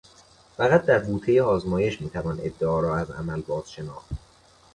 [0.57, 4.09] فقط در بوتهٔ آزمایش میتوان ادعا را از عمل باز شناخت.